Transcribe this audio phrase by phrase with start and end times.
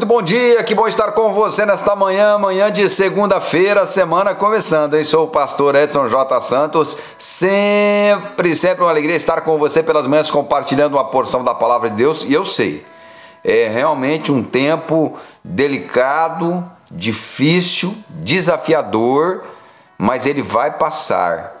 [0.00, 4.96] Muito bom dia, que bom estar com você nesta manhã, manhã de segunda-feira, semana começando,
[4.96, 5.04] hein?
[5.04, 6.40] Sou o pastor Edson J.
[6.40, 11.90] Santos, sempre, sempre uma alegria estar com você pelas manhãs compartilhando uma porção da palavra
[11.90, 12.82] de Deus e eu sei,
[13.44, 19.44] é realmente um tempo delicado, difícil, desafiador,
[19.98, 21.60] mas ele vai passar.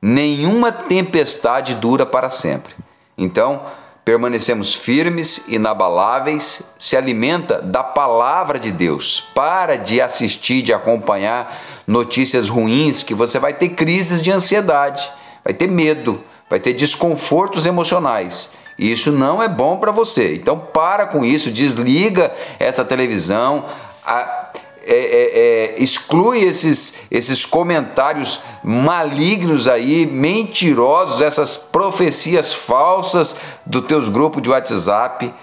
[0.00, 2.76] Nenhuma tempestade dura para sempre.
[3.18, 3.62] Então,
[4.06, 9.20] permanecemos firmes, inabaláveis, se alimenta da palavra de Deus.
[9.34, 15.10] Para de assistir, de acompanhar notícias ruins, que você vai ter crises de ansiedade,
[15.42, 18.52] vai ter medo, vai ter desconfortos emocionais.
[18.78, 20.36] E isso não é bom para você.
[20.36, 23.64] Então para com isso, desliga essa televisão,
[24.06, 24.50] a,
[24.86, 34.08] é, é, é, exclui esses, esses comentários malignos aí, mentirosos, essas profecias falsas dos teus
[34.08, 35.34] grupos de WhatsApp.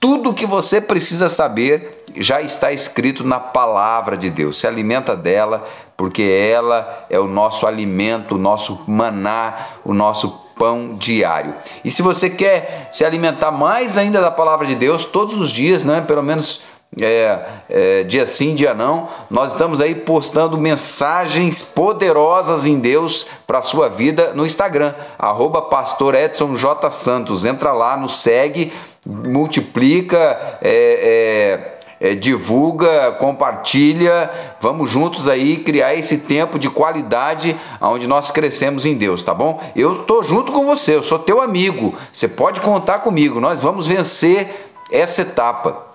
[0.00, 4.58] Tudo que você precisa saber já está escrito na palavra de Deus.
[4.58, 5.64] Se alimenta dela,
[5.96, 11.54] porque ela é o nosso alimento, o nosso maná, o nosso pão diário.
[11.84, 15.84] E se você quer se alimentar mais ainda da palavra de Deus todos os dias,
[15.84, 16.62] né, pelo menos
[16.98, 17.38] é,
[17.68, 23.62] é, dia sim, dia não, nós estamos aí postando mensagens poderosas em Deus para a
[23.62, 26.90] sua vida no Instagram, arroba pastor Edson J.
[26.90, 27.44] Santos.
[27.44, 28.72] Entra lá, nos segue,
[29.06, 34.28] multiplica, é, é, é, divulga, compartilha.
[34.60, 39.62] Vamos juntos aí criar esse tempo de qualidade onde nós crescemos em Deus, tá bom?
[39.76, 41.94] Eu tô junto com você, eu sou teu amigo.
[42.12, 43.38] Você pode contar comigo.
[43.38, 45.89] Nós vamos vencer essa etapa.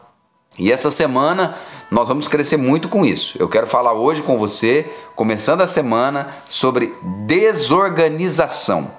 [0.58, 1.58] E essa semana
[1.92, 3.38] nós vamos crescer muito com isso.
[3.40, 6.94] Eu quero falar hoje com você, começando a semana, sobre
[7.26, 8.90] desorganização.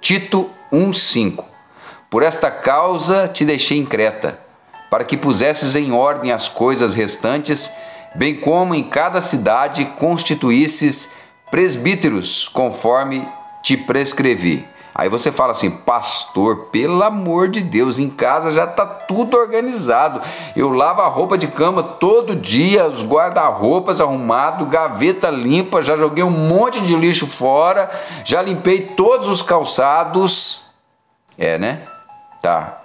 [0.00, 1.44] Tito 1:5.
[2.08, 4.38] Por esta causa te deixei em Creta,
[4.88, 7.72] para que pusesses em ordem as coisas restantes,
[8.14, 11.14] bem como em cada cidade constituísses
[11.50, 13.28] presbíteros, conforme
[13.62, 14.73] te prescrevi.
[14.94, 20.20] Aí você fala assim, pastor, pelo amor de Deus, em casa já tá tudo organizado.
[20.54, 26.22] Eu lavo a roupa de cama todo dia, os guarda-roupas arrumados, gaveta limpa, já joguei
[26.22, 27.90] um monte de lixo fora,
[28.24, 30.66] já limpei todos os calçados.
[31.36, 31.82] É, né?
[32.40, 32.80] Tá.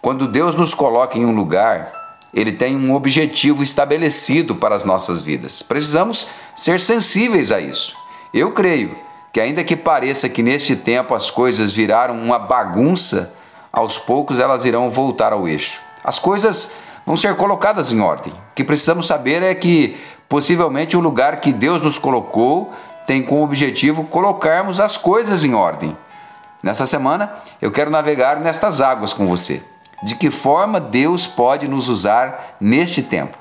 [0.00, 1.92] Quando Deus nos coloca em um lugar,
[2.32, 5.60] ele tem um objetivo estabelecido para as nossas vidas.
[5.60, 7.94] Precisamos ser sensíveis a isso.
[8.32, 9.05] Eu creio
[9.36, 13.34] que, ainda que pareça que neste tempo as coisas viraram uma bagunça,
[13.70, 15.78] aos poucos elas irão voltar ao eixo.
[16.02, 16.72] As coisas
[17.04, 18.32] vão ser colocadas em ordem.
[18.32, 19.94] O que precisamos saber é que,
[20.26, 22.72] possivelmente, o lugar que Deus nos colocou
[23.06, 25.94] tem como objetivo colocarmos as coisas em ordem.
[26.62, 27.30] Nesta semana,
[27.60, 29.62] eu quero navegar nestas águas com você.
[30.02, 33.36] De que forma Deus pode nos usar neste tempo?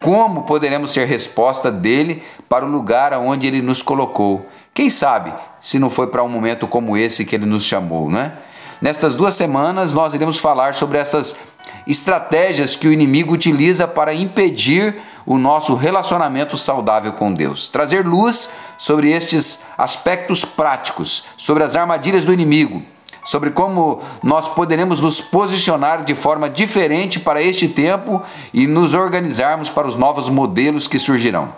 [0.00, 4.46] Como poderemos ser resposta dele para o lugar aonde ele nos colocou?
[4.76, 8.20] Quem sabe se não foi para um momento como esse que ele nos chamou, não
[8.20, 8.32] é?
[8.78, 11.38] Nestas duas semanas nós iremos falar sobre essas
[11.86, 17.70] estratégias que o inimigo utiliza para impedir o nosso relacionamento saudável com Deus.
[17.70, 22.82] Trazer luz sobre estes aspectos práticos, sobre as armadilhas do inimigo,
[23.24, 28.22] sobre como nós poderemos nos posicionar de forma diferente para este tempo
[28.52, 31.54] e nos organizarmos para os novos modelos que surgirão.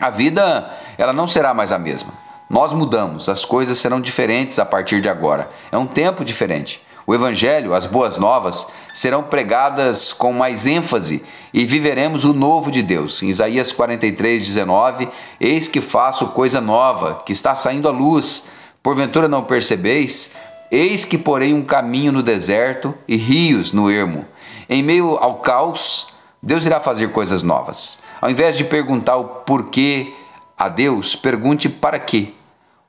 [0.00, 2.31] A vida, ela não será mais a mesma.
[2.52, 5.48] Nós mudamos, as coisas serão diferentes a partir de agora.
[5.72, 6.82] É um tempo diferente.
[7.06, 11.24] O Evangelho, as boas novas, serão pregadas com mais ênfase
[11.54, 13.22] e viveremos o novo de Deus.
[13.22, 15.08] Em Isaías 43, 19:
[15.40, 18.48] Eis que faço coisa nova, que está saindo à luz.
[18.82, 20.34] Porventura não percebeis?
[20.70, 24.26] Eis que porei um caminho no deserto e rios no ermo.
[24.68, 26.08] Em meio ao caos,
[26.42, 28.02] Deus irá fazer coisas novas.
[28.20, 30.12] Ao invés de perguntar o porquê
[30.58, 32.34] a Deus, pergunte para quê.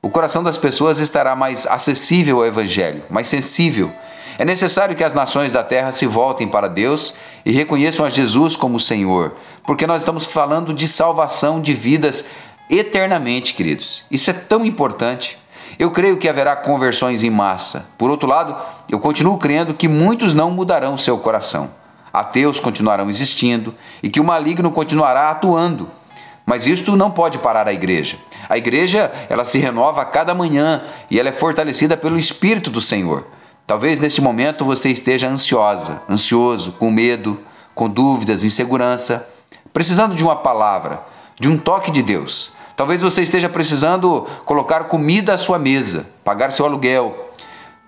[0.04, 3.90] O coração das pessoas estará mais acessível ao Evangelho, mais sensível.
[4.38, 8.54] É necessário que as nações da terra se voltem para Deus e reconheçam a Jesus
[8.54, 9.34] como Senhor,
[9.66, 12.26] porque nós estamos falando de salvação de vidas
[12.68, 14.04] eternamente, queridos.
[14.10, 15.38] Isso é tão importante.
[15.78, 17.90] Eu creio que haverá conversões em massa.
[17.96, 18.54] Por outro lado,
[18.90, 21.70] eu continuo crendo que muitos não mudarão seu coração.
[22.12, 25.90] Ateus continuarão existindo e que o maligno continuará atuando.
[26.46, 28.18] Mas isto não pode parar a igreja.
[28.48, 32.80] A igreja, ela se renova a cada manhã e ela é fortalecida pelo Espírito do
[32.80, 33.26] Senhor.
[33.66, 37.40] Talvez neste momento você esteja ansiosa, ansioso, com medo,
[37.74, 39.26] com dúvidas, insegurança,
[39.72, 41.02] precisando de uma palavra,
[41.40, 42.52] de um toque de Deus.
[42.76, 47.30] Talvez você esteja precisando colocar comida à sua mesa, pagar seu aluguel.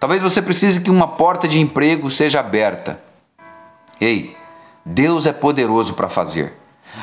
[0.00, 3.00] Talvez você precise que uma porta de emprego seja aberta.
[4.00, 4.36] Ei,
[4.84, 6.54] Deus é poderoso para fazer.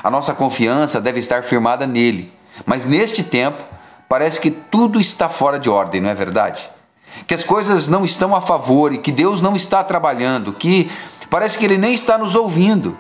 [0.04, 2.32] A nossa confiança deve estar firmada nele.
[2.66, 3.64] Mas neste tempo,
[4.08, 6.70] parece que tudo está fora de ordem, não é verdade?
[7.28, 10.92] Que as coisas não estão a favor e que Deus não está trabalhando, que
[11.30, 12.98] parece que ele nem está nos ouvindo.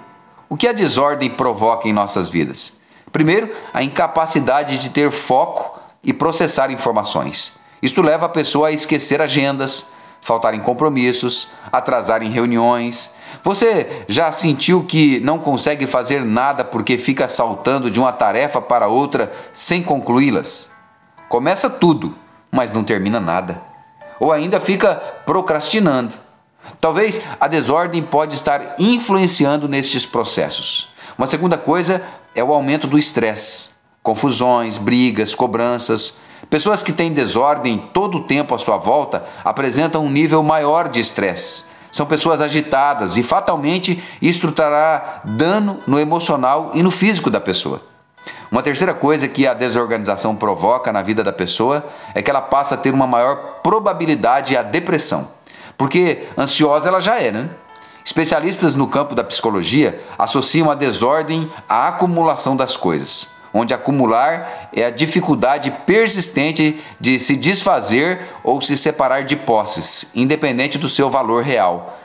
[0.49, 2.79] O que a desordem provoca em nossas vidas?
[3.11, 7.53] Primeiro, a incapacidade de ter foco e processar informações.
[7.81, 14.31] Isto leva a pessoa a esquecer agendas, faltar em compromissos, atrasar em reuniões, você já
[14.31, 19.81] sentiu que não consegue fazer nada porque fica saltando de uma tarefa para outra sem
[19.81, 20.71] concluí-las?
[21.27, 22.13] Começa tudo,
[22.51, 23.61] mas não termina nada.
[24.19, 24.95] Ou ainda fica
[25.25, 26.13] procrastinando.
[26.79, 30.93] Talvez a desordem pode estar influenciando nestes processos.
[31.17, 32.01] Uma segunda coisa
[32.35, 33.69] é o aumento do estresse,
[34.01, 36.19] confusões, brigas, cobranças.
[36.49, 40.99] Pessoas que têm desordem todo o tempo à sua volta apresentam um nível maior de
[40.99, 47.39] estresse são pessoas agitadas e fatalmente isto trará dano no emocional e no físico da
[47.39, 47.83] pessoa.
[48.51, 51.85] Uma terceira coisa que a desorganização provoca na vida da pessoa
[52.15, 55.27] é que ela passa a ter uma maior probabilidade à depressão,
[55.77, 57.49] porque ansiosa ela já é, né?
[58.03, 64.85] Especialistas no campo da psicologia associam a desordem à acumulação das coisas onde acumular é
[64.85, 71.43] a dificuldade persistente de se desfazer ou se separar de posses, independente do seu valor
[71.43, 71.99] real.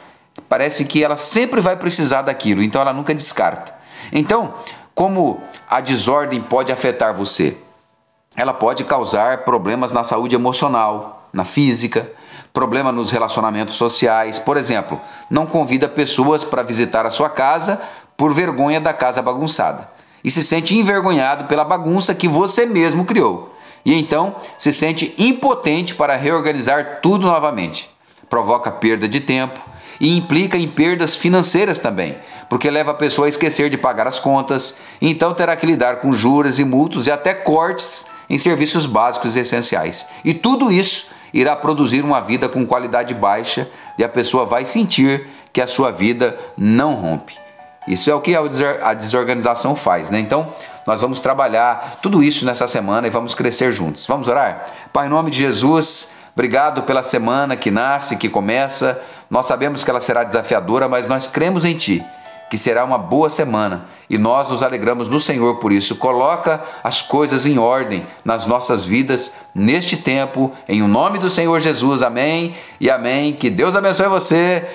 [0.49, 3.73] Parece que ela sempre vai precisar daquilo, então ela nunca descarta.
[4.13, 4.55] Então,
[4.95, 7.57] como a desordem pode afetar você?
[8.37, 12.11] Ela pode causar problemas na saúde emocional, na física,
[12.53, 14.39] problema nos relacionamentos sociais.
[14.39, 17.83] Por exemplo, não convida pessoas para visitar a sua casa
[18.17, 23.55] por vergonha da casa bagunçada e se sente envergonhado pela bagunça que você mesmo criou.
[23.85, 27.89] E então se sente impotente para reorganizar tudo novamente.
[28.29, 29.61] Provoca perda de tempo
[30.01, 32.17] e implica em perdas financeiras também,
[32.49, 35.97] porque leva a pessoa a esquecer de pagar as contas, e então terá que lidar
[35.97, 40.07] com juros e multos e até cortes em serviços básicos e essenciais.
[40.25, 45.27] E tudo isso irá produzir uma vida com qualidade baixa e a pessoa vai sentir
[45.53, 47.48] que a sua vida não rompe.
[47.89, 50.21] Isso é o que a desorganização faz, né?
[50.21, 50.53] Então,
[50.87, 54.07] nós vamos trabalhar tudo isso nessa semana e vamos crescer juntos.
[54.07, 54.67] Vamos orar?
[54.93, 59.03] Pai, em nome de Jesus, obrigado pela semana que nasce, que começa.
[59.31, 62.05] Nós sabemos que ela será desafiadora, mas nós cremos em Ti,
[62.51, 65.97] que será uma boa semana e nós nos alegramos no Senhor por isso.
[65.97, 71.59] Coloca as coisas em ordem nas nossas vidas neste tempo, em o nome do Senhor
[71.61, 72.03] Jesus.
[72.03, 73.33] Amém e amém.
[73.33, 74.67] Que Deus abençoe você,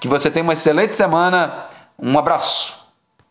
[0.00, 2.81] que você tenha uma excelente semana um abraço.